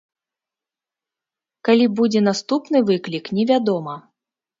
[1.69, 3.95] Калі будзе наступны выклік, невядома.